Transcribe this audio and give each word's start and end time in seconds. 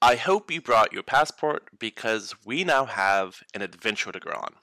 I 0.00 0.14
hope 0.14 0.48
you 0.48 0.60
brought 0.60 0.92
your 0.92 1.02
passport 1.02 1.70
because 1.76 2.32
we 2.44 2.62
now 2.62 2.84
have 2.84 3.42
an 3.52 3.62
adventure 3.62 4.12
to 4.12 4.20
go 4.20 4.30
on. 4.30 4.54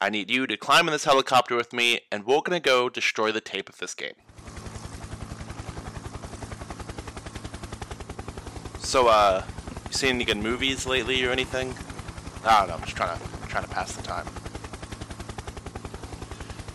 I 0.00 0.10
need 0.10 0.28
you 0.28 0.44
to 0.48 0.56
climb 0.56 0.88
in 0.88 0.92
this 0.92 1.04
helicopter 1.04 1.54
with 1.54 1.72
me, 1.72 2.00
and 2.10 2.26
we're 2.26 2.40
gonna 2.40 2.58
go 2.58 2.88
destroy 2.88 3.30
the 3.30 3.40
tape 3.40 3.68
of 3.68 3.78
this 3.78 3.94
game. 3.94 4.14
So, 8.80 9.06
uh, 9.06 9.44
you 9.86 9.92
seen 9.92 10.16
any 10.16 10.24
good 10.24 10.38
movies 10.38 10.84
lately 10.84 11.24
or 11.24 11.30
anything? 11.30 11.72
I 12.44 12.58
don't 12.58 12.68
know. 12.68 12.74
I'm 12.74 12.82
just 12.82 12.96
trying 12.96 13.16
to 13.16 13.48
trying 13.48 13.64
to 13.64 13.70
pass 13.70 13.94
the 13.94 14.02
time. 14.02 14.26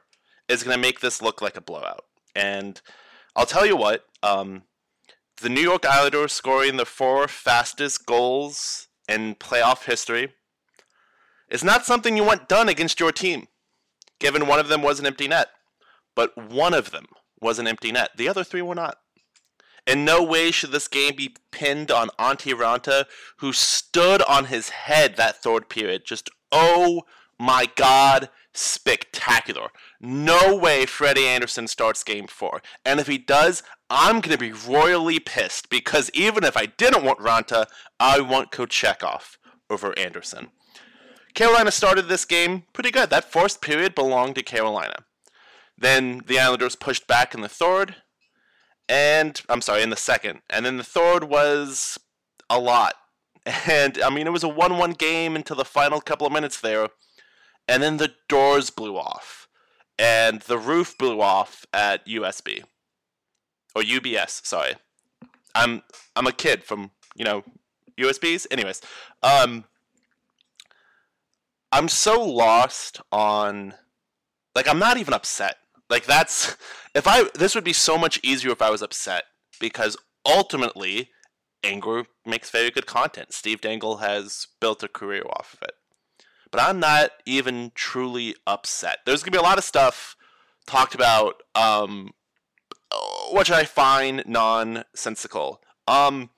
is 0.48 0.62
going 0.62 0.76
to 0.76 0.80
make 0.80 1.00
this 1.00 1.20
look 1.20 1.42
like 1.42 1.56
a 1.56 1.60
blowout. 1.60 2.04
And 2.36 2.80
I'll 3.34 3.46
tell 3.46 3.66
you 3.66 3.76
what, 3.76 4.04
um, 4.22 4.62
the 5.42 5.48
New 5.48 5.60
York 5.60 5.84
Islanders 5.84 6.32
scoring 6.32 6.76
the 6.76 6.86
four 6.86 7.26
fastest 7.26 8.06
goals 8.06 8.85
in 9.08 9.34
playoff 9.34 9.84
history 9.84 10.32
is 11.48 11.64
not 11.64 11.86
something 11.86 12.16
you 12.16 12.24
want 12.24 12.48
done 12.48 12.68
against 12.68 13.00
your 13.00 13.12
team, 13.12 13.46
given 14.18 14.46
one 14.46 14.58
of 14.58 14.68
them 14.68 14.82
was 14.82 14.98
an 14.98 15.06
empty 15.06 15.28
net. 15.28 15.48
But 16.14 16.36
one 16.36 16.74
of 16.74 16.90
them 16.90 17.06
was 17.40 17.58
an 17.58 17.66
empty 17.66 17.92
net. 17.92 18.10
The 18.16 18.28
other 18.28 18.42
three 18.42 18.62
were 18.62 18.74
not. 18.74 18.98
In 19.86 20.04
no 20.04 20.22
way 20.22 20.50
should 20.50 20.72
this 20.72 20.88
game 20.88 21.14
be 21.14 21.36
pinned 21.52 21.90
on 21.90 22.08
Antti 22.18 22.52
Raanta, 22.52 23.04
who 23.36 23.52
stood 23.52 24.20
on 24.22 24.46
his 24.46 24.70
head 24.70 25.16
that 25.16 25.42
third 25.42 25.68
period. 25.68 26.04
Just, 26.04 26.28
oh 26.50 27.02
my 27.38 27.68
god, 27.76 28.30
spectacular. 28.52 29.68
No 30.00 30.56
way 30.56 30.86
Freddie 30.86 31.26
Andersen 31.26 31.68
starts 31.68 32.02
game 32.02 32.26
four. 32.26 32.62
And 32.84 32.98
if 32.98 33.06
he 33.06 33.18
does, 33.18 33.62
I'm 33.88 34.20
going 34.20 34.36
to 34.36 34.38
be 34.38 34.52
royally 34.52 35.20
pissed 35.20 35.70
because 35.70 36.10
even 36.12 36.42
if 36.42 36.56
I 36.56 36.66
didn't 36.66 37.04
want 37.04 37.20
Raanta, 37.20 37.66
I 38.00 38.20
want 38.20 38.50
Kochetkov 38.50 39.36
over 39.70 39.96
Andersen. 39.96 40.48
Carolina 41.34 41.70
started 41.70 42.08
this 42.08 42.24
game 42.24 42.64
pretty 42.72 42.90
good. 42.90 43.10
That 43.10 43.30
first 43.30 43.60
period 43.60 43.94
belonged 43.94 44.34
to 44.36 44.42
Carolina. 44.42 45.04
Then 45.78 46.22
the 46.26 46.40
Islanders 46.40 46.74
pushed 46.74 47.06
back 47.06 47.34
in 47.34 47.42
the 47.42 47.48
third, 47.48 47.96
and 48.88 49.40
I'm 49.48 49.60
sorry, 49.60 49.82
in 49.82 49.90
the 49.90 49.96
second. 49.96 50.40
And 50.48 50.64
then 50.64 50.78
the 50.78 50.84
third 50.84 51.24
was 51.24 51.98
a 52.50 52.58
lot. 52.58 52.94
And 53.68 54.02
I 54.02 54.10
mean, 54.10 54.26
it 54.26 54.32
was 54.32 54.42
a 54.42 54.48
1 54.48 54.76
1 54.76 54.90
game 54.92 55.36
until 55.36 55.54
the 55.54 55.64
final 55.64 56.00
couple 56.00 56.26
of 56.26 56.32
minutes 56.32 56.60
there. 56.60 56.88
And 57.68 57.80
then 57.80 57.98
the 57.98 58.14
doors 58.28 58.70
blew 58.70 58.96
off, 58.96 59.46
and 59.96 60.40
the 60.42 60.58
roof 60.58 60.98
blew 60.98 61.20
off 61.20 61.64
at 61.72 62.04
USB 62.08 62.64
or 63.76 63.82
UBS. 63.82 64.44
Sorry, 64.44 64.74
I'm 65.54 65.82
I'm 66.16 66.26
a 66.26 66.32
kid 66.32 66.64
from 66.64 66.90
you 67.14 67.24
know 67.24 67.44
USBs. 68.00 68.46
Anyways, 68.50 68.80
um, 69.22 69.64
I'm 71.70 71.88
so 71.88 72.24
lost 72.24 73.02
on 73.12 73.74
like 74.54 74.66
I'm 74.66 74.78
not 74.78 74.96
even 74.96 75.12
upset. 75.14 75.58
Like 75.90 76.06
that's 76.06 76.56
if 76.94 77.06
I 77.06 77.28
this 77.34 77.54
would 77.54 77.64
be 77.64 77.74
so 77.74 77.98
much 77.98 78.18
easier 78.24 78.50
if 78.50 78.62
I 78.62 78.70
was 78.70 78.82
upset 78.82 79.24
because 79.60 79.96
ultimately 80.24 81.10
anger 81.62 82.06
makes 82.24 82.50
very 82.50 82.70
good 82.70 82.86
content. 82.86 83.32
Steve 83.32 83.60
Dangle 83.60 83.98
has 83.98 84.46
built 84.60 84.82
a 84.82 84.88
career 84.88 85.24
off 85.28 85.54
of 85.54 85.68
it. 85.68 85.74
But 86.50 86.62
I'm 86.62 86.80
not 86.80 87.10
even 87.26 87.72
truly 87.74 88.36
upset. 88.46 88.98
There's 89.04 89.22
gonna 89.22 89.32
be 89.32 89.38
a 89.38 89.42
lot 89.42 89.58
of 89.58 89.64
stuff 89.64 90.16
talked 90.66 90.94
about 90.94 91.42
um 91.54 92.12
which 93.32 93.50
I 93.50 93.64
find 93.64 94.22
nonsensical. 94.26 95.62
Um 95.86 96.30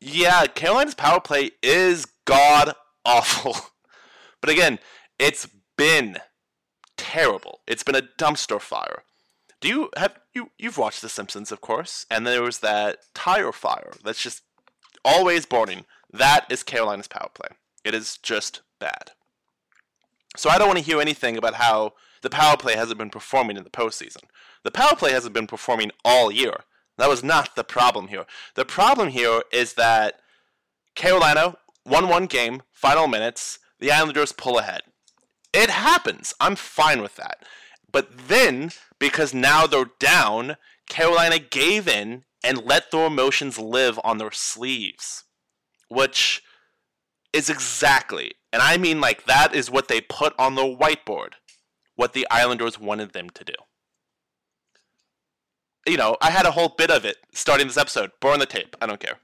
yeah, 0.00 0.46
Carolina's 0.46 0.94
power 0.94 1.20
play 1.20 1.52
is 1.62 2.06
god 2.24 2.74
awful. 3.04 3.56
but 4.40 4.50
again, 4.50 4.78
it's 5.18 5.48
been 5.76 6.18
terrible. 6.96 7.60
It's 7.66 7.82
been 7.82 7.94
a 7.94 8.02
dumpster 8.02 8.60
fire. 8.60 9.02
Do 9.60 9.68
you 9.68 9.90
have 9.96 10.18
you 10.34 10.50
you've 10.58 10.78
watched 10.78 11.02
The 11.02 11.08
Simpsons, 11.08 11.50
of 11.50 11.60
course, 11.60 12.06
and 12.10 12.26
there 12.26 12.42
was 12.42 12.58
that 12.58 12.98
tire 13.14 13.52
fire 13.52 13.92
that's 14.04 14.22
just 14.22 14.42
always 15.04 15.46
burning. 15.46 15.86
That 16.12 16.46
is 16.50 16.62
Carolina's 16.62 17.08
power 17.08 17.30
play. 17.32 17.48
It 17.84 17.94
is 17.94 18.18
just 18.22 18.62
bad. 18.78 19.12
So 20.36 20.50
I 20.50 20.58
don't 20.58 20.68
want 20.68 20.78
to 20.78 20.84
hear 20.84 21.00
anything 21.00 21.36
about 21.36 21.54
how 21.54 21.94
the 22.26 22.30
power 22.30 22.56
play 22.56 22.74
hasn't 22.74 22.98
been 22.98 23.08
performing 23.08 23.56
in 23.56 23.62
the 23.62 23.70
postseason. 23.70 24.24
The 24.64 24.72
power 24.72 24.96
play 24.96 25.12
hasn't 25.12 25.32
been 25.32 25.46
performing 25.46 25.92
all 26.04 26.32
year. 26.32 26.64
That 26.98 27.08
was 27.08 27.22
not 27.22 27.54
the 27.54 27.62
problem 27.62 28.08
here. 28.08 28.26
The 28.56 28.64
problem 28.64 29.10
here 29.10 29.42
is 29.52 29.74
that 29.74 30.18
Carolina 30.96 31.56
won 31.84 32.08
one 32.08 32.26
game, 32.26 32.62
final 32.72 33.06
minutes, 33.06 33.60
the 33.78 33.92
Islanders 33.92 34.32
pull 34.32 34.58
ahead. 34.58 34.80
It 35.52 35.70
happens. 35.70 36.34
I'm 36.40 36.56
fine 36.56 37.00
with 37.00 37.14
that. 37.14 37.44
But 37.92 38.26
then, 38.26 38.72
because 38.98 39.32
now 39.32 39.68
they're 39.68 39.90
down, 40.00 40.56
Carolina 40.88 41.38
gave 41.38 41.86
in 41.86 42.24
and 42.42 42.64
let 42.64 42.90
their 42.90 43.06
emotions 43.06 43.56
live 43.56 44.00
on 44.02 44.18
their 44.18 44.32
sleeves. 44.32 45.22
Which 45.88 46.42
is 47.32 47.48
exactly, 47.48 48.32
and 48.52 48.62
I 48.62 48.78
mean 48.78 49.00
like 49.00 49.26
that 49.26 49.54
is 49.54 49.70
what 49.70 49.86
they 49.86 50.00
put 50.00 50.34
on 50.40 50.56
the 50.56 50.62
whiteboard, 50.62 51.34
what 51.96 52.12
the 52.12 52.26
Islanders 52.30 52.78
wanted 52.78 53.12
them 53.12 53.30
to 53.30 53.44
do. 53.44 53.54
You 55.86 55.96
know, 55.96 56.16
I 56.20 56.30
had 56.30 56.46
a 56.46 56.52
whole 56.52 56.68
bit 56.68 56.90
of 56.90 57.04
it 57.04 57.16
starting 57.32 57.66
this 57.66 57.76
episode. 57.76 58.10
Burn 58.20 58.38
the 58.38 58.46
tape. 58.46 58.76
I 58.80 58.86
don't 58.86 59.00
care. 59.00 59.18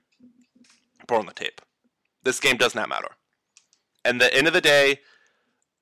Burn 1.06 1.26
the 1.26 1.32
tape. 1.32 1.60
This 2.22 2.40
game 2.40 2.56
does 2.56 2.74
not 2.74 2.88
matter. 2.88 3.08
And 4.04 4.20
the 4.20 4.32
end 4.34 4.46
of 4.46 4.52
the 4.52 4.60
day, 4.60 5.00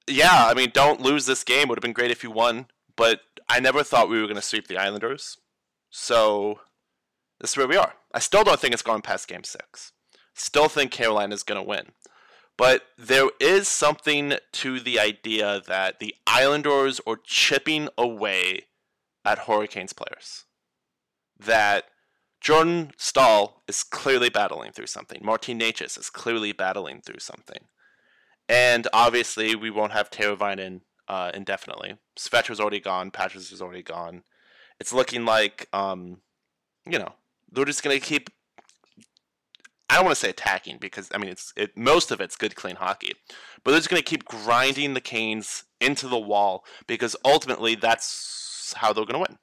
yeah, 0.06 0.46
I 0.46 0.54
mean, 0.54 0.70
don't 0.72 1.00
lose 1.00 1.26
this 1.26 1.44
game. 1.44 1.68
Would 1.68 1.78
have 1.78 1.82
been 1.82 1.92
great 1.92 2.10
if 2.10 2.22
you 2.22 2.30
won, 2.30 2.66
but 2.96 3.20
I 3.48 3.60
never 3.60 3.82
thought 3.82 4.08
we 4.08 4.20
were 4.20 4.26
going 4.26 4.36
to 4.36 4.42
sweep 4.42 4.68
the 4.68 4.78
Islanders. 4.78 5.36
So 5.90 6.60
this 7.40 7.50
is 7.50 7.56
where 7.56 7.68
we 7.68 7.76
are. 7.76 7.94
I 8.12 8.18
still 8.18 8.44
don't 8.44 8.58
think 8.58 8.72
it's 8.72 8.82
going 8.82 9.02
past 9.02 9.28
Game 9.28 9.44
Six. 9.44 9.92
Still 10.34 10.68
think 10.68 10.90
Carolina 10.90 11.34
is 11.34 11.42
going 11.42 11.60
to 11.60 11.66
win. 11.66 11.86
But 12.60 12.82
there 12.98 13.30
is 13.40 13.68
something 13.68 14.34
to 14.52 14.80
the 14.80 15.00
idea 15.00 15.62
that 15.66 15.98
the 15.98 16.14
Islanders 16.26 17.00
are 17.06 17.16
chipping 17.16 17.88
away 17.96 18.66
at 19.24 19.46
Hurricanes 19.46 19.94
players. 19.94 20.44
That 21.38 21.84
Jordan 22.38 22.90
Staal 22.98 23.62
is 23.66 23.82
clearly 23.82 24.28
battling 24.28 24.72
through 24.72 24.88
something. 24.88 25.22
Martin 25.24 25.58
Necas 25.58 25.98
is 25.98 26.10
clearly 26.10 26.52
battling 26.52 27.00
through 27.00 27.20
something. 27.20 27.64
And 28.46 28.86
obviously, 28.92 29.54
we 29.54 29.70
won't 29.70 29.92
have 29.92 30.10
Teravainen 30.10 30.82
uh, 31.08 31.30
indefinitely. 31.32 31.94
Svecher's 32.16 32.60
already 32.60 32.80
gone. 32.80 33.10
Patches 33.10 33.52
is 33.52 33.62
already 33.62 33.82
gone. 33.82 34.22
It's 34.78 34.92
looking 34.92 35.24
like, 35.24 35.66
um, 35.72 36.18
you 36.84 36.98
know, 36.98 37.14
they're 37.50 37.64
just 37.64 37.82
going 37.82 37.98
to 37.98 38.06
keep 38.06 38.28
I 39.90 39.96
don't 39.96 40.04
want 40.04 40.16
to 40.16 40.20
say 40.20 40.30
attacking 40.30 40.78
because 40.78 41.08
I 41.12 41.18
mean 41.18 41.30
it's 41.30 41.52
it 41.56 41.76
most 41.76 42.12
of 42.12 42.20
it's 42.20 42.36
good 42.36 42.54
clean 42.54 42.76
hockey, 42.76 43.14
but 43.64 43.72
they're 43.72 43.80
just 43.80 43.90
going 43.90 44.00
to 44.00 44.08
keep 44.08 44.24
grinding 44.24 44.94
the 44.94 45.00
Canes 45.00 45.64
into 45.80 46.06
the 46.06 46.18
wall 46.18 46.64
because 46.86 47.16
ultimately 47.24 47.74
that's 47.74 48.72
how 48.76 48.92
they're 48.92 49.04
going 49.04 49.24
to 49.24 49.30
win. 49.30 49.38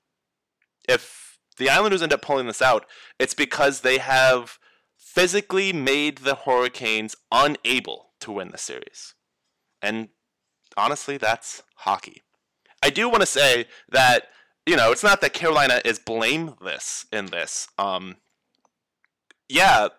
If 0.87 1.37
the 1.57 1.69
Islanders 1.69 2.01
end 2.01 2.13
up 2.13 2.21
pulling 2.21 2.47
this 2.47 2.61
out, 2.61 2.85
it's 3.19 3.33
because 3.33 3.81
they 3.81 3.97
have 3.97 4.57
physically 4.97 5.73
made 5.73 6.19
the 6.19 6.35
Hurricanes 6.35 7.13
unable 7.29 8.11
to 8.21 8.31
win 8.31 8.51
the 8.51 8.57
series, 8.57 9.15
and 9.81 10.07
honestly, 10.77 11.17
that's 11.17 11.61
hockey. 11.75 12.21
I 12.81 12.89
do 12.89 13.09
want 13.09 13.21
to 13.21 13.27
say 13.27 13.65
that 13.89 14.29
you 14.65 14.77
know 14.77 14.93
it's 14.93 15.03
not 15.03 15.19
that 15.19 15.33
Carolina 15.33 15.81
is 15.83 15.99
blameless 15.99 17.05
in 17.11 17.25
this. 17.25 17.67
Um, 17.77 18.15
yeah, 19.49 19.89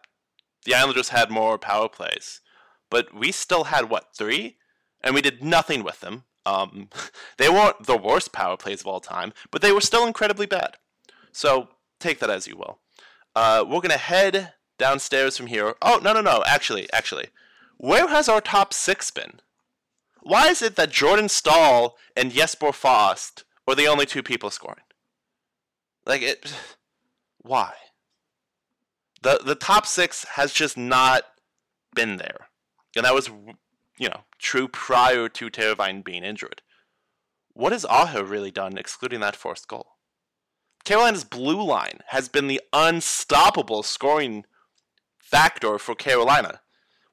the 0.69 0.75
Islanders 0.75 1.09
had 1.09 1.31
more 1.31 1.57
power 1.57 1.89
plays, 1.89 2.43
but 2.91 3.15
we 3.15 3.33
still 3.33 3.65
had 3.65 3.89
what 3.89 4.15
three, 4.15 4.59
and 5.01 5.15
we 5.15 5.23
did 5.23 5.43
nothing 5.43 5.83
with 5.83 6.01
them. 6.01 6.25
Um, 6.45 6.91
they 7.39 7.49
weren't 7.49 7.87
the 7.87 7.97
worst 7.97 8.33
power 8.33 8.59
plays 8.59 8.83
of 8.83 8.87
all 8.87 9.01
time, 9.01 9.33
but 9.51 9.63
they 9.63 9.73
were 9.73 9.81
still 9.81 10.07
incredibly 10.07 10.45
bad. 10.45 10.77
So 11.33 11.69
take 11.99 12.19
that 12.19 12.29
as 12.29 12.47
you 12.47 12.59
will. 12.59 12.81
Uh, 13.35 13.65
we're 13.67 13.81
gonna 13.81 13.97
head 13.97 14.53
downstairs 14.77 15.39
from 15.39 15.47
here. 15.47 15.75
Oh 15.81 16.01
no 16.03 16.13
no 16.13 16.21
no! 16.21 16.45
Actually 16.47 16.93
actually, 16.93 17.29
where 17.79 18.09
has 18.09 18.29
our 18.29 18.43
top 18.43 18.75
six 18.75 19.11
been? 19.11 19.41
Why 20.21 20.49
is 20.49 20.61
it 20.61 20.77
that 20.77 20.91
Jordan 20.91 21.31
Staal 21.31 21.97
and 22.15 22.31
Jesper 22.31 22.73
Fast 22.73 23.45
are 23.67 23.75
the 23.75 23.87
only 23.87 24.05
two 24.05 24.23
people 24.23 24.51
scoring? 24.51 24.85
Like 26.05 26.21
it. 26.21 26.53
Why? 27.39 27.73
The 29.23 29.41
the 29.45 29.55
top 29.55 29.87
six 29.87 30.25
has 30.35 30.53
just 30.53 30.77
not 30.77 31.23
been 31.95 32.17
there, 32.17 32.49
and 32.97 33.05
that 33.05 33.15
was 33.15 33.29
you 33.99 34.09
know 34.09 34.23
true 34.39 34.69
prior 34.69 35.29
to 35.29 35.51
Teravainen 35.51 36.05
being 36.05 36.25
injured. 36.25 36.63
What 37.53 37.73
has 37.73 37.85
Aho 37.85 38.23
really 38.23 38.53
done, 38.53 38.79
excluding 38.79 39.21
that 39.21 39.37
forced 39.37 39.67
goal? 39.67 39.99
Carolina's 40.85 41.25
blue 41.25 41.63
line 41.63 42.01
has 42.09 42.29
been 42.29 42.47
the 42.47 42.61
unstoppable 42.73 43.83
scoring 43.83 44.45
factor 45.19 45.79
for 45.79 45.95
Carolina, 45.95 46.61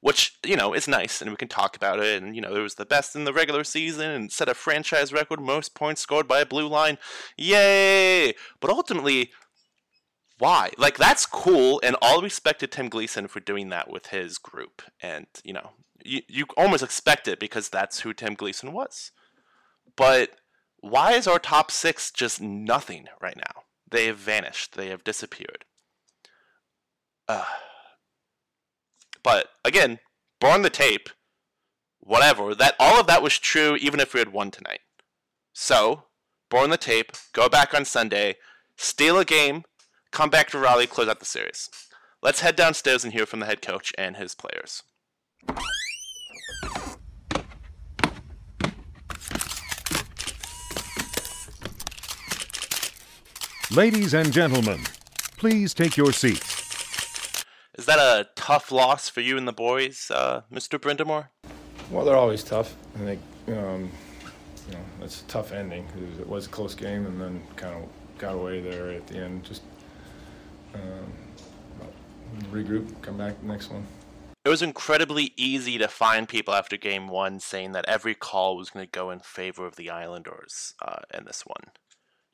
which 0.00 0.38
you 0.44 0.56
know 0.56 0.72
is 0.72 0.88
nice, 0.88 1.20
and 1.20 1.30
we 1.30 1.36
can 1.36 1.48
talk 1.48 1.76
about 1.76 1.98
it. 1.98 2.22
And 2.22 2.34
you 2.36 2.40
know 2.40 2.54
it 2.54 2.60
was 2.60 2.76
the 2.76 2.86
best 2.86 3.16
in 3.16 3.24
the 3.24 3.32
regular 3.32 3.64
season 3.64 4.10
and 4.10 4.32
set 4.32 4.48
a 4.48 4.54
franchise 4.54 5.12
record 5.12 5.40
most 5.40 5.74
points 5.74 6.00
scored 6.00 6.28
by 6.28 6.40
a 6.40 6.46
blue 6.46 6.68
line. 6.68 6.98
Yay! 7.36 8.34
But 8.60 8.70
ultimately, 8.70 9.32
why? 10.38 10.70
Like 10.76 10.98
that's 10.98 11.24
cool, 11.24 11.80
and 11.82 11.96
all 12.02 12.20
respect 12.20 12.60
to 12.60 12.66
Tim 12.66 12.88
Gleason 12.88 13.26
for 13.28 13.40
doing 13.40 13.70
that 13.70 13.90
with 13.90 14.08
his 14.08 14.38
group. 14.38 14.82
And 15.00 15.26
you 15.44 15.52
know, 15.52 15.70
you 16.04 16.22
you 16.28 16.46
almost 16.56 16.82
expect 16.82 17.26
it 17.26 17.40
because 17.40 17.68
that's 17.68 18.00
who 18.00 18.12
Tim 18.12 18.34
Gleason 18.34 18.72
was. 18.72 19.12
But 19.96 20.30
why 20.80 21.12
is 21.12 21.26
our 21.26 21.38
top 21.38 21.70
six 21.70 22.10
just 22.10 22.40
nothing 22.40 23.06
right 23.20 23.36
now? 23.36 23.62
They 23.90 24.06
have 24.06 24.18
vanished. 24.18 24.76
They 24.76 24.88
have 24.88 25.04
disappeared. 25.04 25.64
Uh, 27.28 27.44
but 29.22 29.48
again, 29.64 30.00
burn 30.38 30.62
the 30.62 30.70
tape. 30.70 31.08
Whatever. 32.00 32.54
That 32.54 32.76
all 32.78 33.00
of 33.00 33.06
that 33.06 33.22
was 33.22 33.38
true, 33.38 33.76
even 33.76 34.00
if 34.00 34.12
we 34.12 34.20
had 34.20 34.32
won 34.32 34.50
tonight. 34.50 34.80
So, 35.52 36.04
burn 36.50 36.70
the 36.70 36.76
tape. 36.76 37.12
Go 37.32 37.48
back 37.48 37.74
on 37.74 37.84
Sunday. 37.84 38.36
Steal 38.76 39.18
a 39.18 39.24
game 39.24 39.64
come 40.10 40.30
back 40.30 40.50
to 40.50 40.58
Raleigh, 40.58 40.86
close 40.86 41.08
out 41.08 41.18
the 41.18 41.24
series. 41.24 41.70
Let's 42.22 42.40
head 42.40 42.56
downstairs 42.56 43.04
and 43.04 43.12
hear 43.12 43.26
from 43.26 43.40
the 43.40 43.46
head 43.46 43.62
coach 43.62 43.92
and 43.96 44.16
his 44.16 44.34
players. 44.34 44.82
Ladies 53.72 54.14
and 54.14 54.32
gentlemen, 54.32 54.80
please 55.36 55.74
take 55.74 55.96
your 55.96 56.12
seats. 56.12 57.44
Is 57.76 57.84
that 57.84 57.98
a 57.98 58.28
tough 58.34 58.72
loss 58.72 59.08
for 59.08 59.20
you 59.20 59.36
and 59.36 59.46
the 59.46 59.52
boys, 59.52 60.10
uh, 60.14 60.42
Mr. 60.50 60.78
Brind'Amour? 60.78 61.28
Well, 61.90 62.04
they're 62.04 62.16
always 62.16 62.42
tough. 62.42 62.74
I 62.94 62.98
think 63.00 63.20
um, 63.48 63.90
you 64.66 64.72
know 64.72 64.84
it's 65.02 65.20
a 65.20 65.24
tough 65.24 65.52
ending 65.52 65.86
because 65.86 66.18
it 66.18 66.26
was 66.26 66.46
a 66.46 66.48
close 66.48 66.74
game 66.74 67.06
and 67.06 67.20
then 67.20 67.42
kind 67.56 67.74
of 67.74 67.88
got 68.18 68.34
away 68.34 68.60
there 68.60 68.90
at 68.90 69.06
the 69.06 69.18
end. 69.18 69.44
Just 69.44 69.62
um, 70.76 71.12
regroup, 72.50 72.90
come 73.02 73.16
back 73.18 73.40
the 73.40 73.46
next 73.46 73.70
one. 73.70 73.86
It 74.44 74.48
was 74.48 74.62
incredibly 74.62 75.32
easy 75.36 75.76
to 75.78 75.88
find 75.88 76.28
people 76.28 76.54
after 76.54 76.76
game 76.76 77.08
one 77.08 77.40
saying 77.40 77.72
that 77.72 77.84
every 77.88 78.14
call 78.14 78.56
was 78.56 78.70
going 78.70 78.86
to 78.86 78.90
go 78.90 79.10
in 79.10 79.18
favor 79.18 79.66
of 79.66 79.74
the 79.74 79.90
Islanders 79.90 80.74
uh, 80.80 80.98
in 81.12 81.24
this 81.24 81.42
one. 81.44 81.72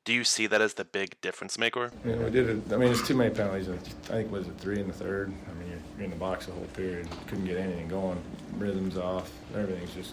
Do 0.04 0.12
you 0.12 0.24
see 0.24 0.46
that 0.48 0.60
as 0.60 0.74
the 0.74 0.84
big 0.84 1.18
difference 1.20 1.58
maker? 1.58 1.90
Yeah, 2.04 2.16
we 2.16 2.30
did 2.30 2.48
it. 2.50 2.72
I 2.72 2.76
mean, 2.76 2.90
it's 2.90 3.06
too 3.06 3.16
many 3.16 3.32
penalties. 3.32 3.68
I 3.70 3.76
think 3.76 4.30
was 4.30 4.48
it 4.48 4.58
three 4.58 4.80
in 4.80 4.88
the 4.88 4.92
third. 4.92 5.32
I 5.48 5.54
mean, 5.54 5.70
you're, 5.70 5.78
you're 5.96 6.04
in 6.04 6.10
the 6.10 6.16
box 6.16 6.46
the 6.46 6.52
whole 6.52 6.66
period. 6.74 7.08
Couldn't 7.28 7.46
get 7.46 7.56
anything 7.56 7.88
going. 7.88 8.20
Rhythms 8.58 8.98
off. 8.98 9.30
Everything's 9.56 9.94
just. 9.94 10.12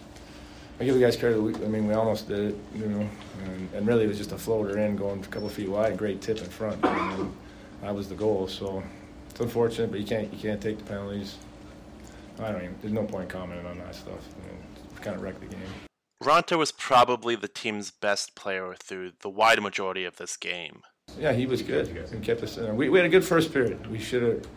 I 0.80 0.86
give 0.86 0.94
the 0.96 1.02
guys 1.02 1.18
credit. 1.18 1.38
I 1.38 1.68
mean, 1.68 1.88
we 1.88 1.96
almost 1.96 2.30
did 2.30 2.52
it, 2.52 2.58
you 2.75 2.86
know, 2.86 3.10
and, 3.44 3.70
and 3.74 3.88
really 3.88 4.06
it 4.06 4.08
was 4.08 4.18
just 4.18 4.32
a 4.32 4.38
floater 4.38 4.77
in, 4.77 4.96
going 4.96 5.22
a 5.22 5.27
couple 5.27 5.50
feet 5.50 5.68
wide, 5.68 5.98
great 5.98 6.22
tip 6.22 6.38
in 6.38 6.46
front. 6.46 6.86
And, 6.86 7.34
that 7.81 7.93
was 7.93 8.09
the 8.09 8.15
goal. 8.15 8.48
So 8.48 8.83
it's 9.29 9.39
unfortunate, 9.39 9.91
but 9.91 10.00
you 10.00 10.05
can't 10.05 10.31
you 10.33 10.39
can't 10.39 10.62
take 10.62 10.77
the 10.77 10.83
penalties. 10.83 11.38
I 12.39 12.51
don't 12.51 12.62
even. 12.62 12.75
There's 12.81 12.93
no 12.93 13.03
point 13.03 13.29
commenting 13.29 13.65
on 13.65 13.77
that 13.79 13.95
stuff. 13.95 14.13
I 14.13 14.48
mean, 14.48 14.59
it 14.95 15.01
kind 15.01 15.15
of 15.15 15.21
wrecked 15.21 15.41
the 15.41 15.48
game. 15.48 15.62
Raanta 16.24 16.57
was 16.57 16.71
probably 16.71 17.36
the 17.36 17.48
team's 17.48 17.91
best 17.91 18.36
player 18.36 18.75
through 18.77 19.13
the 19.21 19.29
wide 19.29 19.62
majority 19.62 20.03
of 20.03 20.17
this 20.17 20.36
game. 20.36 20.83
Yeah, 21.17 21.33
he 21.33 21.45
was 21.45 21.62
good. 21.62 21.88
He 22.12 22.19
kept 22.19 22.43
us. 22.43 22.57
We, 22.57 22.89
we 22.89 23.00
had 23.00 23.05
a 23.05 23.09
good 23.09 23.24
first 23.24 23.53
period. 23.53 23.88
We 23.88 24.00
should 24.00 24.24
have 24.24 24.48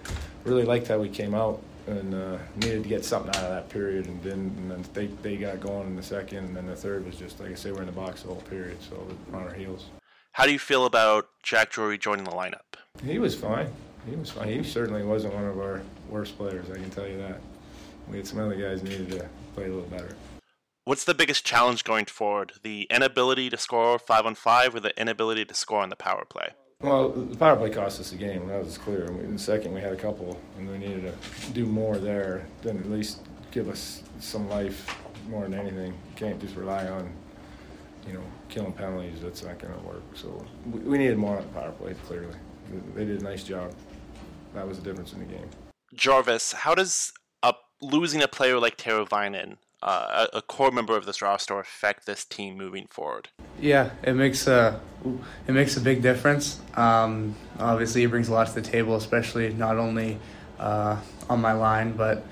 really 0.45 0.65
liked 0.65 0.89
how 0.89 0.99
we 0.99 1.09
came 1.09 1.35
out 1.35 1.63
and 1.87 2.15
uh, 2.15 2.39
needed 2.57 2.83
to 2.83 2.89
get 2.89 3.05
something 3.05 3.31
out 3.37 3.45
of 3.45 3.51
that 3.51 3.69
period. 3.69 4.07
And 4.07 4.23
then, 4.23 4.39
and 4.57 4.71
then 4.71 4.85
they, 4.93 5.07
they 5.07 5.37
got 5.37 5.61
going 5.61 5.87
in 5.87 5.97
the 5.97 6.03
second, 6.03 6.39
and 6.39 6.57
then 6.57 6.67
the 6.67 6.77
third 6.77 7.07
was 7.07 7.17
just, 7.17 7.41
like 7.41 7.51
I 7.51 7.55
say, 7.55 7.73
we're 7.73 7.81
in 7.81 7.87
the 7.87 7.93
box 7.93 8.23
the 8.23 8.29
whole 8.29 8.43
period, 8.43 8.79
so 8.83 9.07
we're 9.31 9.39
on 9.39 9.47
our 9.47 9.55
heels. 9.55 9.87
How 10.33 10.45
do 10.45 10.53
you 10.53 10.59
feel 10.59 10.85
about 10.85 11.29
Jack 11.43 11.71
Drury 11.71 11.99
joining 11.99 12.25
the 12.25 12.31
lineup? 12.31 12.79
He 13.05 13.19
was 13.19 13.35
fine. 13.35 13.69
He 14.09 14.15
was 14.15 14.31
fine. 14.31 14.49
He 14.49 14.63
certainly 14.63 15.03
wasn't 15.03 15.35
one 15.35 15.45
of 15.45 15.59
our 15.59 15.83
worst 16.09 16.37
players. 16.39 16.71
I 16.71 16.75
can 16.75 16.91
tell 16.91 17.07
you 17.07 17.19
that. 17.19 17.41
We 18.09 18.17
had 18.17 18.27
some 18.27 18.39
other 18.39 18.55
guys 18.55 18.83
needed 18.83 19.11
to 19.13 19.29
play 19.55 19.65
a 19.65 19.69
little 19.69 19.89
better. 19.89 20.15
What's 20.85 21.05
the 21.05 21.15
biggest 21.15 21.45
challenge 21.45 21.85
going 21.85 22.07
forward? 22.07 22.53
The 22.63 22.87
inability 22.91 23.51
to 23.51 23.57
score 23.57 23.99
five 23.99 24.27
on 24.27 24.35
five, 24.35 24.75
or 24.75 24.81
the 24.81 24.99
inability 25.01 25.45
to 25.45 25.55
score 25.55 25.81
on 25.81 25.89
the 25.89 25.97
power 25.97 26.25
play? 26.25 26.51
Well, 26.81 27.11
the 27.11 27.37
power 27.37 27.57
play 27.57 27.71
cost 27.71 28.01
us 28.01 28.13
a 28.13 28.17
game. 28.17 28.49
That 28.49 28.65
was 28.65 28.79
clear. 28.79 29.07
In 29.07 29.33
the 29.33 29.39
second, 29.39 29.73
we 29.73 29.81
had 29.81 29.93
a 29.93 29.97
couple, 29.97 30.41
and 30.59 30.69
we 30.69 30.79
needed 30.79 31.03
to 31.03 31.51
do 31.53 31.67
more 31.67 31.99
there. 31.99 32.47
Then 32.63 32.79
at 32.79 32.91
least 32.91 33.21
give 33.53 33.69
us 33.69 34.03
some 34.19 34.49
life 34.49 34.97
more 35.29 35.43
than 35.43 35.55
anything. 35.55 35.93
You 35.93 36.17
can't 36.17 36.41
just 36.41 36.57
rely 36.57 36.89
on, 36.89 37.13
you 38.07 38.15
know, 38.15 38.23
killing 38.49 38.73
penalties. 38.73 39.21
That's 39.23 39.45
not 39.45 39.59
going 39.59 39.75
to 39.75 39.81
work. 39.81 40.03
So 40.15 40.45
we, 40.67 40.81
we 40.81 40.99
needed 40.99 41.19
more 41.19 41.39
on 41.39 41.43
the 41.43 41.49
power 41.53 41.71
play, 41.73 41.95
clearly 42.07 42.35
they 42.95 43.05
did 43.05 43.21
a 43.21 43.25
nice 43.25 43.45
job. 43.45 43.73
That 44.55 44.67
was 44.67 44.79
the 44.79 44.85
difference 44.85 45.13
in 45.13 45.21
the 45.21 45.27
game. 45.27 45.49
Jarvis, 45.95 46.53
how 46.53 46.75
does 46.75 47.13
a, 47.43 47.55
losing 47.81 48.23
a 48.23 48.29
player 48.29 48.59
like 48.59 48.77
Teravainen, 48.77 49.57
uh, 49.83 50.27
a, 50.33 50.39
a, 50.39 50.43
core 50.43 50.71
member 50.71 50.97
of 50.97 51.07
this 51.07 51.21
roster, 51.21 51.59
affect 51.59 52.07
this 52.07 52.25
team 52.25 52.57
moving 52.57 52.87
forward? 52.89 53.29
Yeah, 53.61 53.91
it 54.03 54.15
makes 54.15 54.47
a 54.47 54.81
it 55.47 55.53
makes 55.53 55.77
a 55.77 55.81
big 55.81 56.03
difference. 56.03 56.61
Um, 56.75 57.35
obviously, 57.59 58.03
he 58.03 58.07
brings 58.07 58.29
a 58.29 58.33
lot 58.33 58.47
to 58.47 58.55
the 58.55 58.63
table, 58.63 58.97
especially 58.97 59.53
not 59.53 59.77
only 59.77 60.19
uh, 60.59 60.99
on 61.29 61.41
my 61.41 61.53
line, 61.53 61.93
but 61.93 62.25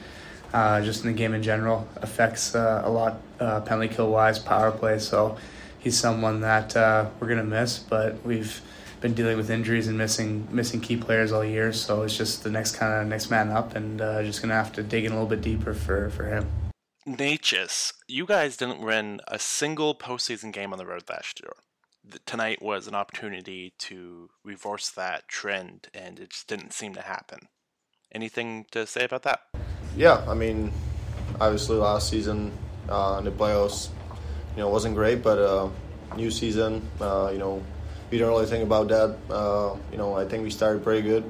uh, 0.52 0.80
just 0.82 1.04
in 1.04 1.08
the 1.08 1.16
game 1.16 1.34
in 1.34 1.42
general. 1.42 1.88
Affects 1.96 2.54
uh, 2.54 2.82
a 2.84 2.90
lot 2.90 3.20
uh, 3.40 3.60
penalty 3.60 3.94
kill 3.94 4.10
wise, 4.10 4.38
power 4.38 4.70
play. 4.70 4.98
So 4.98 5.36
he's 5.78 5.98
someone 5.98 6.40
that 6.40 6.76
uh, 6.76 7.10
we're 7.18 7.28
gonna 7.28 7.44
miss, 7.44 7.78
but 7.78 8.24
we've 8.24 8.60
been 9.00 9.14
dealing 9.14 9.36
with 9.36 9.50
injuries 9.50 9.88
and 9.88 9.96
missing 9.96 10.46
missing 10.50 10.80
key 10.80 10.96
players 10.96 11.32
all 11.32 11.44
year. 11.44 11.72
So 11.72 12.02
it's 12.02 12.16
just 12.16 12.44
the 12.44 12.50
next 12.50 12.76
kind 12.76 12.92
of 12.92 13.06
next 13.08 13.30
man 13.30 13.50
up, 13.50 13.74
and 13.74 14.00
uh, 14.00 14.22
just 14.22 14.42
gonna 14.42 14.54
have 14.54 14.72
to 14.74 14.82
dig 14.82 15.04
in 15.04 15.12
a 15.12 15.14
little 15.14 15.28
bit 15.28 15.40
deeper 15.40 15.74
for 15.74 16.10
for 16.10 16.26
him. 16.26 16.46
Necas, 17.06 17.94
you 18.06 18.26
guys 18.26 18.56
didn't 18.56 18.80
win 18.80 19.20
a 19.26 19.38
single 19.38 19.94
postseason 19.94 20.52
game 20.52 20.72
on 20.72 20.78
the 20.78 20.86
road 20.86 21.04
last 21.08 21.40
year. 21.40 21.52
Tonight 22.26 22.60
was 22.60 22.86
an 22.86 22.94
opportunity 22.94 23.72
to 23.78 24.28
reverse 24.44 24.90
that 24.90 25.26
trend, 25.28 25.88
and 25.94 26.18
it 26.18 26.30
just 26.30 26.46
didn't 26.46 26.72
seem 26.72 26.94
to 26.94 27.00
happen. 27.00 27.48
Anything 28.12 28.66
to 28.72 28.86
say 28.86 29.04
about 29.04 29.22
that? 29.22 29.40
Yeah, 29.96 30.24
I 30.28 30.34
mean, 30.34 30.72
obviously 31.40 31.76
last 31.76 32.08
season 32.10 32.52
uh, 32.88 33.16
in 33.18 33.24
the 33.24 33.30
playoffs, 33.30 33.88
you 34.56 34.62
know, 34.62 34.68
wasn't 34.68 34.94
great, 34.94 35.22
but 35.22 35.38
uh, 35.38 35.68
new 36.16 36.30
season, 36.30 36.86
uh, 37.00 37.30
you 37.32 37.38
know, 37.38 37.62
we 38.10 38.18
don't 38.18 38.28
really 38.30 38.46
think 38.46 38.64
about 38.64 38.88
that. 38.88 39.16
Uh, 39.30 39.76
you 39.92 39.98
know, 39.98 40.14
I 40.14 40.24
think 40.24 40.42
we 40.42 40.50
started 40.50 40.82
pretty 40.82 41.02
good. 41.02 41.24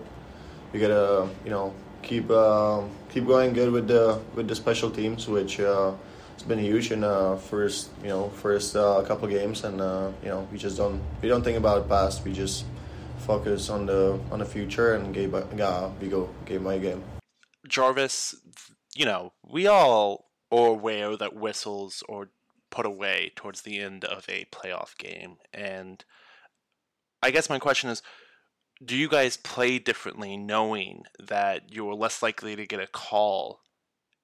We 0.73 0.81
gotta, 0.81 1.29
you 1.45 1.51
know, 1.51 1.75
keep 2.03 2.31
uh, 2.31 2.83
keep 3.09 3.27
going 3.27 3.53
good 3.53 3.71
with 3.71 3.89
the 3.89 4.21
with 4.35 4.49
the 4.49 4.55
special 4.55 4.91
teams, 4.91 5.29
which 5.29 5.61
uh, 5.61 5.93
has 6.35 6.43
been 6.43 6.59
huge 6.59 6.91
in 6.91 7.05
uh, 7.05 7.37
first, 7.37 7.91
you 8.03 8.09
know, 8.09 8.31
first 8.31 8.77
uh, 8.77 9.03
couple 9.07 9.29
games, 9.29 9.65
and 9.65 9.81
uh, 9.81 10.11
you 10.23 10.29
know, 10.29 10.49
we 10.51 10.59
just 10.59 10.77
don't 10.77 11.01
we 11.23 11.29
don't 11.29 11.43
think 11.43 11.59
about 11.59 11.89
past. 11.89 12.25
We 12.25 12.33
just 12.33 12.65
focus 13.19 13.69
on 13.69 13.87
the 13.87 14.19
on 14.31 14.39
the 14.39 14.47
future 14.47 14.95
and 14.95 15.15
game 15.15 15.31
by, 15.31 15.41
uh, 15.41 15.91
we 16.01 16.09
go 16.09 16.31
game 16.47 16.65
by 16.65 16.79
game. 16.79 17.03
Jarvis, 17.69 18.35
you 18.95 19.05
know, 19.05 19.33
we 19.49 19.67
all 19.67 20.31
are 20.51 20.69
aware 20.69 21.17
that 21.17 21.37
whistles 21.37 22.03
are 22.09 22.31
put 22.71 22.87
away 22.87 23.33
towards 23.37 23.63
the 23.63 23.79
end 23.79 24.05
of 24.05 24.25
a 24.29 24.47
playoff 24.51 24.97
game, 24.97 25.37
and 25.53 26.05
I 27.23 27.31
guess 27.31 27.51
my 27.51 27.59
question 27.59 27.91
is 27.91 28.03
do 28.83 28.97
you 28.97 29.09
guys 29.09 29.37
play 29.37 29.79
differently 29.79 30.37
knowing 30.39 31.05
that 31.19 31.73
you're 31.73 31.95
less 31.95 32.23
likely 32.23 32.57
to 32.57 32.67
get 32.67 32.81
a 32.81 32.87
call 32.87 33.61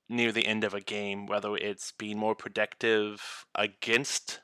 near 0.09 0.33
the 0.33 0.47
end 0.47 0.65
of 0.65 0.73
a 0.73 0.81
game, 0.81 1.27
whether 1.27 1.57
it's 1.57 1.93
being 1.93 2.17
more 2.17 2.35
protective 2.35 3.45
against 3.55 4.41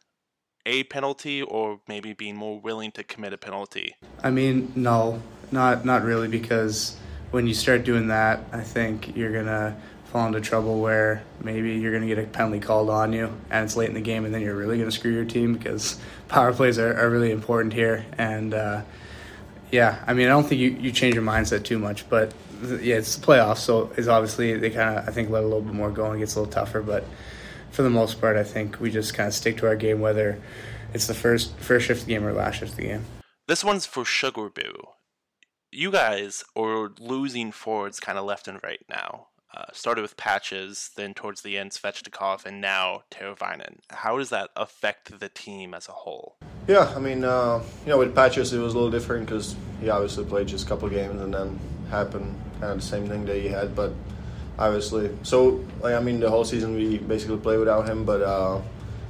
a 0.67 0.85
penalty 0.85 1.41
or 1.41 1.81
maybe 1.89 2.13
being 2.13 2.37
more 2.37 2.61
willing 2.61 2.93
to 2.93 3.03
commit 3.03 3.33
a 3.33 3.39
penalty? 3.39 3.95
I 4.23 4.31
mean, 4.31 4.71
no, 4.77 5.23
not 5.51 5.87
not 5.87 6.03
really, 6.03 6.29
because 6.29 6.97
when 7.31 7.47
you 7.47 7.55
start 7.55 7.85
doing 7.85 8.09
that, 8.09 8.41
I 8.53 8.61
think 8.61 9.17
you're 9.17 9.33
gonna 9.33 9.77
fall 10.13 10.27
into 10.27 10.41
trouble 10.41 10.81
where 10.81 11.23
maybe 11.43 11.75
you're 11.75 11.93
gonna 11.93 12.07
get 12.07 12.19
a 12.19 12.25
penalty 12.25 12.61
called 12.61 12.91
on 12.91 13.13
you, 13.13 13.33
and 13.51 13.65
it's 13.65 13.77
late 13.77 13.89
in 13.89 13.95
the 13.95 14.01
game, 14.01 14.25
and 14.25 14.35
then 14.35 14.43
you're 14.43 14.55
really 14.55 14.79
gonna 14.79 14.91
screw 14.91 15.13
your 15.13 15.25
team 15.25 15.55
because 15.55 15.99
power 16.29 16.53
plays 16.53 16.79
are, 16.79 16.95
are 16.99 17.11
really 17.11 17.31
important 17.31 17.73
here, 17.73 18.05
and. 18.19 18.55
Uh, 18.55 18.83
yeah, 19.73 20.05
I 20.07 20.13
mean, 20.13 20.27
I 20.27 20.31
don't 20.31 20.45
think 20.47 20.61
you, 20.61 20.69
you 20.69 20.93
change 20.93 21.15
your 21.15 21.25
mindset 21.25 21.65
too 21.65 21.79
much, 21.79 22.07
but 22.11 22.35
yeah, 22.63 22.97
it's 22.97 23.17
the 23.17 23.27
playoffs, 23.27 23.59
so 23.59 23.91
it's 23.97 24.07
obviously 24.07 24.57
they 24.59 24.71
kind 24.71 24.99
of 24.99 25.09
I 25.09 25.13
think 25.13 25.31
let 25.31 25.43
a 25.43 25.47
little 25.47 25.63
bit 25.63 25.75
more 25.75 25.91
go 25.91 26.11
and 26.11 26.21
gets 26.21 26.37
a 26.37 26.41
little 26.41 26.53
tougher. 26.53 26.83
But 26.83 27.05
for 27.71 27.83
the 27.83 27.91
most 27.91 28.21
part, 28.21 28.37
I 28.37 28.45
think 28.45 28.81
we 28.81 28.91
just 28.91 29.15
kind 29.15 29.27
of 29.27 29.35
stick 29.35 29.57
to 29.59 29.67
our 29.67 29.75
game, 29.75 30.01
whether 30.01 30.41
it's 30.93 31.07
the 31.07 31.15
first 31.15 31.57
first 31.57 31.87
shift 31.87 32.03
of 32.03 32.07
the 32.07 32.13
game 32.13 32.25
or 32.25 32.33
last 32.33 32.59
shift 32.59 32.73
of 32.73 32.77
the 32.77 32.85
game. 32.85 33.05
This 33.49 33.65
one's 33.65 33.87
for 33.87 34.05
Sugar 34.05 34.51
Boo. 34.51 34.75
You 35.71 35.91
guys 35.91 36.45
are 36.55 36.91
losing 37.01 37.51
forwards 37.51 37.99
kind 37.99 38.19
of 38.19 38.27
left 38.27 38.47
and 38.47 38.61
right 38.63 38.85
now. 38.91 39.29
Uh, 39.55 39.67
started 39.73 40.01
with 40.01 40.17
Patches, 40.17 40.91
then 40.97 41.13
towards 41.13 41.43
the 41.43 41.59
end 41.59 41.73
Svechnikov, 41.73 42.47
and 42.47 42.61
now 42.61 43.03
Teravainen. 43.11 43.81
How 43.91 44.17
does 44.17 44.31
that 44.31 44.49
affect 44.57 45.21
the 45.21 45.29
team 45.29 45.75
as 45.75 45.89
a 45.89 45.93
whole? 45.93 46.37
Yeah, 46.67 46.91
I 46.97 46.99
mean, 46.99 47.23
uh, 47.23 47.63
you 47.85 47.91
know, 47.91 47.99
with 47.99 48.15
Patches 48.15 48.53
it 48.55 48.59
was 48.59 48.73
a 48.73 48.77
little 48.77 48.91
different 48.91 49.27
because 49.27 49.55
he 49.81 49.91
obviously 49.91 50.25
played 50.25 50.49
just 50.49 50.65
a 50.65 50.69
couple 50.69 50.89
games 50.89 51.21
and 51.21 51.35
then 51.35 51.61
happened 51.91 52.35
kind 52.61 52.73
of 52.73 52.81
the 52.81 52.87
same 52.87 53.07
thing 53.09 53.27
that 53.27 53.37
he 53.37 53.49
had, 53.49 53.77
but 53.77 53.93
obviously, 54.59 55.11
so 55.23 55.63
like 55.81 55.95
I 55.95 56.01
mean, 56.01 56.21
the 56.21 56.31
whole 56.31 56.45
season 56.45 56.75
we 56.75 56.99
basically 56.99 57.39
played 57.39 57.59
without 57.59 57.87
him, 57.89 58.05
but 58.05 58.23
uh, 58.23 58.61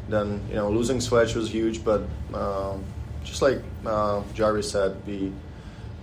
then 0.09 0.41
you 0.49 0.57
know 0.57 0.71
losing 0.71 0.99
Swedge 0.99 1.37
was 1.37 1.51
huge, 1.51 1.85
but 1.85 2.03
uh, 2.35 2.77
just 3.25 3.43
like 3.43 3.63
uh, 3.87 4.23
Jarvis 4.35 4.71
said, 4.71 4.97
we 5.07 5.33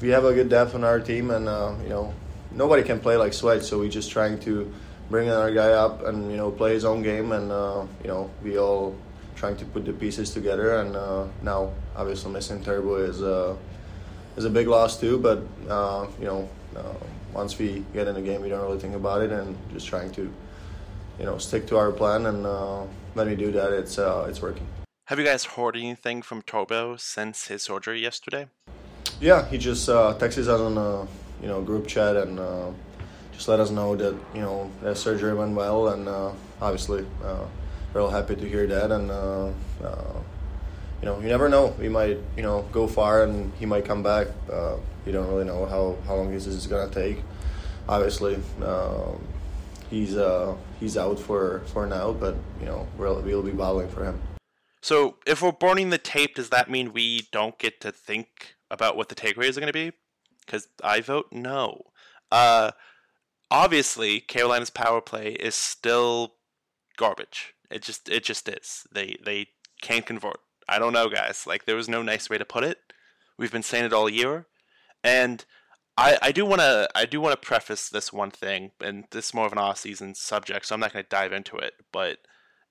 we 0.02 0.10
have 0.10 0.26
a 0.26 0.34
good 0.34 0.50
depth 0.50 0.76
on 0.76 0.84
our 0.84 1.00
team, 1.00 1.32
and 1.32 1.48
uh, 1.48 1.74
you 1.84 1.90
know 1.90 2.14
nobody 2.52 2.84
can 2.84 3.00
play 3.00 3.16
like 3.18 3.32
Swedge, 3.32 3.64
so 3.64 3.80
we're 3.80 3.90
just 3.90 4.12
trying 4.12 4.40
to 4.42 4.72
bring 5.10 5.28
another 5.28 5.54
guy 5.54 5.72
up 5.72 6.06
and 6.06 6.32
you 6.32 6.38
know 6.38 6.52
play 6.52 6.74
his 6.74 6.86
own 6.86 7.02
game, 7.02 7.32
and 7.32 7.52
uh, 7.52 7.86
you 8.04 8.10
know 8.10 8.30
we 8.44 8.58
all 8.58 8.96
trying 9.36 9.56
to 9.58 9.66
put 9.66 9.86
the 9.86 9.94
pieces 9.94 10.32
together. 10.32 10.82
And 10.82 10.96
uh, 10.96 11.26
now, 11.42 11.72
obviously, 11.96 12.32
missing 12.32 12.64
Turbo 12.64 12.96
is 12.96 13.22
uh, 13.22 13.56
is 14.38 14.46
a 14.46 14.50
big 14.50 14.68
loss 14.68 15.00
too. 15.00 15.18
But 15.18 15.44
uh, 15.70 16.08
you 16.20 16.26
know, 16.26 16.50
uh, 16.76 16.94
once 17.34 17.58
we 17.58 17.84
get 17.94 18.08
in 18.08 18.16
the 18.16 18.22
game, 18.22 18.42
we 18.42 18.50
don't 18.50 18.62
really 18.62 18.80
think 18.80 18.96
about 18.96 19.22
it, 19.22 19.32
and 19.32 19.58
just 19.72 19.88
trying 19.88 20.12
to 20.14 20.32
you 21.20 21.26
know 21.26 21.38
stick 21.38 21.68
to 21.68 21.78
our 21.78 21.92
plan. 21.92 22.26
And 22.26 22.46
uh, 22.46 22.84
when 23.14 23.28
we 23.28 23.36
do 23.36 23.52
that, 23.52 23.72
it's 23.74 23.98
uh, 23.98 24.28
it's 24.30 24.42
working. 24.42 24.68
Have 25.06 25.18
you 25.18 25.26
guys 25.26 25.44
heard 25.44 25.76
anything 25.76 26.22
from 26.22 26.44
Turbo 26.44 26.96
since 26.98 27.48
his 27.48 27.64
surgery 27.64 28.00
yesterday? 28.00 28.46
Yeah, 29.20 29.50
he 29.50 29.58
just 29.58 29.90
uh, 29.90 30.16
texted 30.20 30.48
us 30.48 30.62
on 30.62 31.08
you 31.42 31.48
know 31.48 31.62
group 31.62 31.88
chat 31.88 32.16
and 32.16 32.40
uh, 32.40 32.72
just 33.34 33.48
let 33.48 33.60
us 33.60 33.72
know 33.72 33.96
that 33.96 34.14
you 34.34 34.42
know 34.42 34.70
that 34.82 34.98
surgery 34.98 35.34
went 35.34 35.56
well, 35.56 35.90
and 35.90 36.08
uh, 36.08 36.32
obviously 36.62 37.06
uh, 37.24 37.46
real 37.94 38.10
happy 38.10 38.36
to 38.36 38.48
hear 38.48 38.68
that. 38.68 38.92
And 38.92 39.10
uh, 39.10 39.48
uh, 39.84 40.20
you 41.02 41.06
know, 41.06 41.20
you 41.20 41.28
never 41.28 41.48
know. 41.48 41.74
We 41.80 41.88
might 41.88 42.18
you 42.36 42.44
know 42.44 42.68
go 42.72 42.88
far, 42.88 43.24
and 43.24 43.54
he 43.60 43.66
might 43.66 43.86
come 43.86 44.04
back. 44.04 44.28
Uh, 44.52 44.76
you 45.06 45.12
don't 45.12 45.28
really 45.28 45.46
know 45.46 45.66
how 45.66 45.98
how 46.06 46.16
long 46.16 46.32
this 46.32 46.48
is 46.48 46.68
gonna 46.68 46.92
take. 46.92 47.24
Obviously, 47.88 48.36
um, 48.62 49.24
he's 49.90 50.18
he's 50.80 50.98
out 50.98 51.20
for 51.20 51.62
for 51.68 51.88
now, 51.88 52.12
but 52.12 52.36
you 52.60 52.66
know 52.66 52.88
we'll 52.98 53.22
we'll 53.22 53.42
be 53.42 53.52
battling 53.52 53.90
for 53.90 54.04
him. 54.04 54.20
So, 54.82 55.18
if 55.26 55.42
we're 55.42 55.52
burning 55.52 55.90
the 55.90 55.98
tape, 55.98 56.36
does 56.36 56.50
that 56.50 56.70
mean 56.70 56.94
we 56.94 57.28
don't 57.32 57.58
get 57.58 57.82
to 57.82 57.92
think 57.92 58.56
about 58.72 58.96
what 58.96 59.10
the 59.10 59.16
takeaways 59.16 59.58
are 59.58 59.62
going 59.62 59.68
to 59.68 59.74
be? 59.74 59.92
Because 60.50 60.68
I 60.84 61.00
vote 61.00 61.28
no. 61.32 61.84
Uh, 62.32 62.72
obviously, 63.52 64.20
Carolina's 64.20 64.72
power 64.72 65.00
play 65.00 65.34
is 65.34 65.54
still 65.54 66.34
garbage. 66.98 67.54
It 67.70 67.84
just 67.84 68.10
it 68.10 68.24
just 68.24 68.50
is. 68.50 68.88
They 68.92 69.18
they 69.24 69.50
can't 69.82 70.08
convert. 70.08 70.40
I 70.68 70.80
don't 70.80 70.94
know, 70.94 71.08
guys. 71.08 71.46
Like 71.46 71.66
there 71.66 71.76
was 71.76 71.88
no 71.88 72.02
nice 72.02 72.32
way 72.32 72.40
to 72.40 72.46
put 72.46 72.64
it. 72.64 72.80
We've 73.38 73.52
been 73.52 73.64
saying 73.64 73.86
it 73.86 73.94
all 73.94 74.10
year, 74.10 74.48
and 75.04 75.46
I 75.96 76.18
I 76.20 76.32
do 76.32 76.48
want 76.48 76.62
to 76.62 76.90
I 76.96 77.06
do 77.06 77.22
want 77.22 77.40
to 77.40 77.48
preface 77.48 77.90
this 77.90 78.12
one 78.12 78.32
thing, 78.32 78.72
and 78.82 79.06
this 79.12 79.28
is 79.28 79.34
more 79.36 79.46
of 79.46 79.52
an 79.52 79.60
off 79.60 79.78
season 79.78 80.16
subject, 80.16 80.66
so 80.66 80.74
I'm 80.74 80.82
not 80.82 80.94
going 80.94 81.06
to 81.06 81.10
dive 81.10 81.32
into 81.32 81.58
it. 81.58 81.74
But 81.94 82.18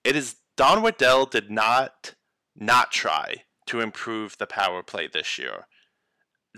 it 0.02 0.16
is 0.16 0.36
Don 0.56 0.82
Waddell 0.82 1.26
did 1.26 1.48
not 1.48 2.14
not 2.56 2.90
try 2.90 3.44
to 3.66 3.80
improve 3.80 4.36
the 4.38 4.46
power 4.46 4.82
play 4.82 5.06
this 5.06 5.38
year. 5.38 5.66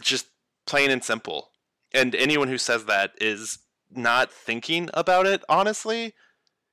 Just 0.01 0.29
plain 0.71 0.91
and 0.91 1.03
simple. 1.03 1.51
And 1.93 2.15
anyone 2.15 2.47
who 2.47 2.59
says 2.59 2.85
that 2.85 3.11
is 3.21 3.59
not 3.91 4.33
thinking 4.33 4.89
about 4.95 5.27
it 5.27 5.43
honestly 5.49 6.15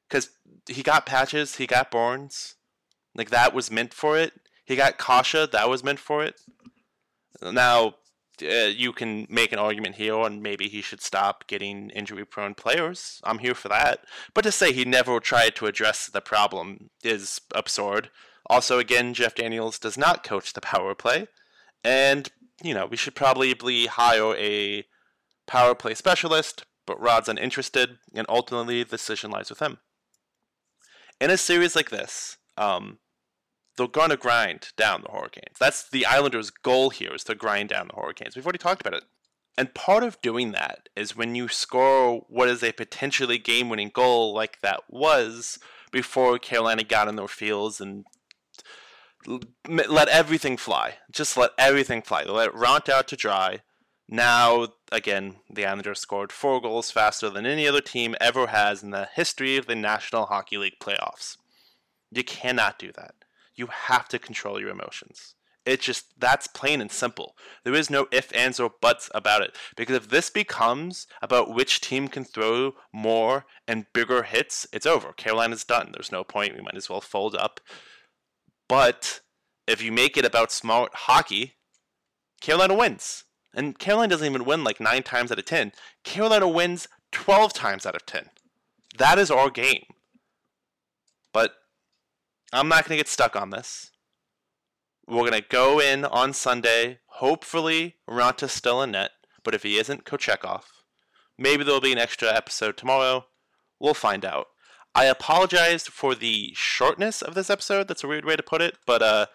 because 0.08 0.30
he 0.68 0.84
got 0.84 1.08
patches 1.08 1.56
he 1.56 1.66
got 1.66 1.90
Burns 1.90 2.54
like 3.16 3.32
that 3.32 3.56
was 3.56 3.72
meant 3.72 3.92
for 3.96 4.16
it. 4.16 4.34
He 4.66 4.76
got 4.76 5.00
Kase 5.00 5.48
that 5.52 5.68
was 5.68 5.84
meant 5.84 5.98
for 5.98 6.24
it. 6.24 6.36
Now 7.42 7.96
uh, 8.44 8.70
you 8.84 8.94
can 8.94 9.26
make 9.32 9.52
an 9.52 9.58
argument 9.58 9.96
here 9.96 10.16
on 10.16 10.44
maybe 10.44 10.68
he 10.68 10.84
should 10.84 11.02
stop 11.02 11.48
getting 11.48 11.90
injury 11.90 12.24
prone 12.24 12.54
players. 12.54 13.20
I'm 13.24 13.40
here 13.40 13.56
for 13.56 13.70
that. 13.70 14.02
But 14.36 14.44
to 14.44 14.52
say 14.52 14.72
he 14.72 14.86
never 14.86 15.20
tried 15.20 15.56
to 15.56 15.66
address 15.66 16.06
the 16.06 16.22
problem 16.22 16.92
is 17.04 17.42
absurd. 17.56 18.12
Also 18.48 18.78
again 18.78 19.16
jeff 19.16 19.34
daniels 19.34 19.80
does 19.80 19.98
not 19.98 20.24
coach 20.24 20.54
the 20.54 20.62
power 20.62 20.94
play. 20.94 21.26
And 21.84 22.30
you 22.64 22.74
know 22.74 22.86
we 22.86 22.98
should 22.98 23.16
probably 23.16 23.86
hire 23.86 24.36
a 24.36 24.86
power 25.46 25.76
play 25.76 25.94
specialist 25.94 26.66
but 26.88 27.00
Rod's 27.00 27.30
uninterested, 27.30 28.00
and 28.16 28.26
ultimately 28.28 28.82
the 28.82 28.90
decision 28.90 29.30
lies 29.30 29.52
with 29.52 29.60
him. 29.60 29.78
In 31.22 31.30
a 31.30 31.38
series 31.38 31.76
like 31.76 31.92
this, 31.92 32.38
um, 32.58 32.98
they're 33.76 33.88
going 33.88 34.10
to 34.10 34.18
grind 34.18 34.70
down 34.76 35.04
the 35.04 35.12
Hurricanes. 35.12 35.58
That's 35.60 35.88
the 35.88 36.06
Islanders' 36.08 36.50
goal 36.50 36.90
here 36.90 37.14
is 37.14 37.24
to 37.26 37.36
grind 37.36 37.70
down 37.70 37.90
the 37.90 38.02
Hurricanes. 38.02 38.36
We've 38.36 38.46
already 38.46 38.58
talked 38.58 38.82
about 38.82 38.98
it. 38.98 39.04
And 39.60 39.74
part 39.74 40.04
of 40.04 40.22
doing 40.22 40.52
that 40.54 40.88
is 40.96 41.16
when 41.16 41.36
you 41.36 41.48
score 41.48 42.22
what 42.30 42.48
is 42.48 42.64
a 42.64 42.72
potentially 42.72 43.38
game 43.38 43.70
winning 43.70 43.92
goal 43.94 44.34
like 44.34 44.62
that 44.62 44.84
was 44.88 45.60
before 45.92 46.38
Carolina 46.38 46.84
got 46.84 47.08
in 47.08 47.16
their 47.16 47.28
fields 47.28 47.82
and 47.82 48.06
let 49.68 50.08
everything 50.10 50.58
fly. 50.58 50.96
Just 51.12 51.38
let 51.38 51.52
everything 51.58 52.02
fly. 52.02 52.24
Let 52.24 52.50
it 52.50 52.56
raunt 52.56 52.90
out 52.90 53.08
to 53.10 53.16
dry 53.16 53.62
Now, 54.10 54.68
again, 54.92 55.38
the 55.50 55.66
Islanders 55.66 56.00
scored 56.00 56.32
four 56.32 56.62
goals 56.62 56.92
faster 56.92 57.30
than 57.30 57.46
any 57.46 57.68
other 57.68 57.82
team 57.82 58.16
ever 58.22 58.48
has 58.48 58.82
in 58.82 58.92
the 58.92 59.10
history 59.14 59.58
of 59.58 59.66
the 59.66 59.76
National 59.76 60.28
Hockey 60.28 60.58
League 60.58 60.80
playoffs. 60.80 61.38
You 62.12 62.24
cannot 62.24 62.80
do 62.80 62.92
that. 62.94 63.16
You 63.56 63.68
have 63.68 64.08
to 64.10 64.20
control 64.20 64.62
your 64.62 64.70
emotions. 64.70 65.36
It 65.66 65.82
just, 65.82 66.18
that's 66.18 66.48
plain 66.48 66.80
and 66.80 66.90
simple. 66.90 67.36
There 67.66 67.74
is 67.74 67.90
no 67.90 68.08
ifs, 68.10 68.32
ands, 68.32 68.62
or 68.62 68.72
buts 68.82 69.10
about 69.14 69.42
it. 69.42 69.58
Because 69.76 69.98
if 69.98 70.08
this 70.08 70.30
becomes 70.30 71.08
about 71.22 71.54
which 71.54 71.82
team 71.82 72.08
can 72.08 72.24
throw 72.24 72.76
more 72.94 73.46
and 73.68 73.88
bigger 73.92 74.24
hits, 74.24 74.66
it's 74.72 74.86
over. 74.86 75.12
Carolina's 75.12 75.66
done. 75.66 75.90
There's 75.92 76.14
no 76.14 76.24
point. 76.24 76.56
We 76.56 76.62
might 76.62 76.78
as 76.78 76.90
well 76.90 77.02
fold 77.02 77.36
up. 77.36 77.60
But 78.68 79.22
if 79.68 79.82
you 79.82 79.92
make 79.92 80.18
it 80.18 80.26
about 80.26 80.52
smart 80.52 80.92
hockey, 80.94 81.56
Carolina 82.42 82.76
wins. 82.76 83.24
And 83.54 83.80
Carolina 83.80 84.12
doesn't 84.12 84.28
even 84.28 84.46
win 84.46 84.64
like 84.64 84.80
nine 84.80 85.04
times 85.04 85.32
out 85.32 85.40
of 85.40 85.46
10. 85.46 85.72
Carolina 86.04 86.48
wins 86.48 86.88
12 87.12 87.54
times 87.54 87.86
out 87.86 87.96
of 87.96 88.06
10. 88.06 88.30
That 88.98 89.18
is 89.18 89.32
our 89.32 89.50
game. 89.50 89.86
But 91.34 91.54
I'm 92.54 92.68
not 92.68 92.84
going 92.84 92.98
to 92.98 93.04
get 93.04 93.08
stuck 93.08 93.36
on 93.36 93.50
this. 93.50 93.92
We're 95.08 95.30
going 95.30 95.42
to 95.42 95.48
go 95.48 95.80
in 95.80 96.06
on 96.06 96.34
Sunday. 96.34 97.00
Hopefully, 97.08 97.96
Raanta's 98.10 98.52
still 98.52 98.82
in 98.82 98.92
net. 98.92 99.12
But 99.44 99.56
if 99.56 99.64
he 99.64 99.78
isn't, 99.78 100.04
Kochetkov. 100.04 100.64
Maybe 101.38 101.64
there'll 101.64 101.80
be 101.80 101.94
an 101.94 101.98
extra 101.98 102.34
episode 102.34 102.78
tomorrow. 102.78 103.26
We'll 103.80 103.94
find 103.94 104.26
out. 104.26 104.48
I 104.98 105.06
apologize 105.06 105.86
for 105.86 106.16
the 106.16 106.54
shortness 106.56 107.22
of 107.22 107.36
this 107.36 107.52
episode. 107.52 107.88
That's 107.88 108.04
a 108.04 108.08
weird 108.08 108.26
way 108.26 108.36
to 108.36 108.42
put 108.42 108.64
it. 108.64 108.80
But 108.88 109.04
uh, 109.04 109.28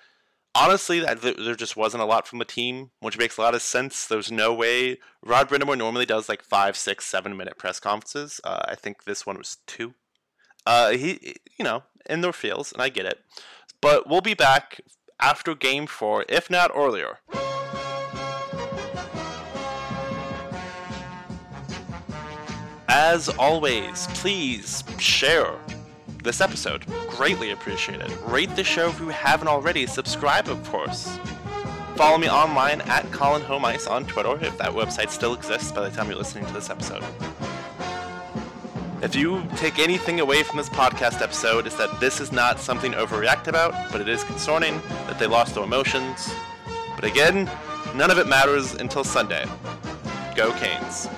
honestly, 0.57 0.99
there 0.99 1.55
just 1.55 1.77
wasn't 1.77 2.03
a 2.03 2.07
lot 2.07 2.27
from 2.27 2.41
the 2.41 2.45
team, 2.45 2.91
which 2.99 3.17
makes 3.17 3.37
a 3.37 3.43
lot 3.43 3.55
of 3.55 3.63
sense. 3.63 4.05
There's 4.05 4.33
no 4.33 4.53
way. 4.53 4.99
Rod 5.25 5.49
Brind'Amour 5.49 5.79
normally 5.79 6.05
does 6.05 6.29
like 6.29 6.43
five, 6.43 6.77
six, 6.77 7.05
seven 7.05 7.37
minute 7.37 7.59
press 7.59 7.79
conferences. 7.79 8.41
Uh, 8.43 8.63
I 8.65 8.75
think 8.75 9.05
this 9.05 9.25
one 9.25 9.39
was 9.39 9.59
two. 9.69 9.95
Uh, 10.67 10.91
he, 10.91 11.37
you 11.57 11.65
know, 11.65 11.85
in 12.11 12.23
their 12.23 12.33
fields, 12.33 12.73
and 12.73 12.83
I 12.83 12.89
get 12.89 13.07
it. 13.07 13.21
But 13.81 14.09
we'll 14.09 14.21
be 14.21 14.35
back 14.35 14.81
after 15.21 15.55
game 15.55 15.87
four, 15.87 16.25
if 16.29 16.51
not 16.51 16.73
earlier. 16.75 17.21
As 22.95 23.31
always, 23.31 24.07
please 24.09 24.85
share 24.99 25.55
this 26.23 26.43
episode. 26.43 26.85
Greatly 27.09 27.53
appreciated. 27.53 28.11
Rate 28.27 28.55
the 28.55 28.63
show 28.63 28.91
if 28.91 29.01
you 29.01 29.09
haven't 29.09 29.49
already. 29.49 29.87
Subscribe, 29.87 30.47
of 30.47 30.63
course. 30.69 31.19
Follow 31.97 32.19
me 32.19 32.29
online 32.29 32.83
at 32.83 33.11
Colin 33.11 33.41
Home 33.45 33.65
Ice 33.65 33.87
on 33.87 34.05
Twitter 34.05 34.39
if 34.45 34.59
that 34.59 34.73
website 34.73 35.09
still 35.09 35.33
exists 35.33 35.73
by 35.73 35.89
the 35.89 35.97
time 35.97 36.09
you're 36.09 36.19
listening 36.19 36.45
to 36.45 36.53
this 36.53 36.69
episode. 36.69 37.03
If 39.01 39.15
you 39.15 39.43
take 39.57 39.79
anything 39.79 40.21
away 40.21 40.43
from 40.43 40.59
this 40.59 40.69
podcast 40.69 41.23
episode, 41.23 41.67
is 41.67 41.75
that 41.77 41.99
this 41.99 42.21
is 42.21 42.31
not 42.31 42.61
something 42.61 42.93
to 42.93 42.99
overreact 42.99 43.47
about, 43.47 43.91
but 43.91 44.03
it 44.03 44.09
is 44.09 44.23
concerning 44.23 44.83
that 45.07 45.19
they 45.19 45.27
lost 45.27 45.55
their 45.55 45.65
emotions. 45.65 46.31
But 46.95 47.05
again, 47.05 47.51
none 47.95 48.11
of 48.11 48.19
it 48.19 48.27
matters 48.27 48.75
until 48.75 49.03
Sunday. 49.03 49.47
Go 50.37 50.53
Canes. 50.53 51.09